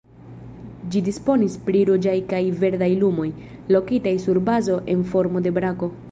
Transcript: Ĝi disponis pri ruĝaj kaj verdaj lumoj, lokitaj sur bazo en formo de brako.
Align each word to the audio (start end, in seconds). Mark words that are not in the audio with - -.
Ĝi 0.93 1.01
disponis 1.09 1.57
pri 1.67 1.83
ruĝaj 1.89 2.15
kaj 2.31 2.39
verdaj 2.63 2.89
lumoj, 3.03 3.27
lokitaj 3.75 4.13
sur 4.23 4.39
bazo 4.47 4.79
en 4.95 5.05
formo 5.13 5.43
de 5.49 5.53
brako. 5.59 5.91